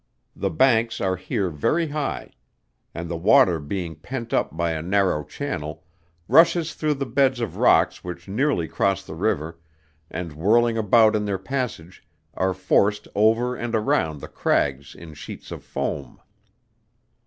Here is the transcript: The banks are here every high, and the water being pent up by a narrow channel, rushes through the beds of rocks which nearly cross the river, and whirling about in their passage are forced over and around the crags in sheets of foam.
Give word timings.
The 0.35 0.49
banks 0.49 0.99
are 0.99 1.15
here 1.15 1.45
every 1.45 1.89
high, 1.89 2.31
and 2.91 3.07
the 3.07 3.15
water 3.15 3.59
being 3.59 3.95
pent 3.95 4.33
up 4.33 4.57
by 4.57 4.71
a 4.71 4.81
narrow 4.81 5.23
channel, 5.23 5.83
rushes 6.27 6.73
through 6.73 6.95
the 6.95 7.05
beds 7.05 7.39
of 7.39 7.57
rocks 7.57 8.03
which 8.03 8.27
nearly 8.27 8.67
cross 8.67 9.03
the 9.03 9.13
river, 9.13 9.59
and 10.09 10.33
whirling 10.33 10.75
about 10.75 11.15
in 11.15 11.25
their 11.25 11.37
passage 11.37 12.03
are 12.33 12.55
forced 12.55 13.07
over 13.13 13.55
and 13.55 13.75
around 13.75 14.21
the 14.21 14.27
crags 14.27 14.95
in 14.95 15.13
sheets 15.13 15.51
of 15.51 15.63
foam. 15.63 16.19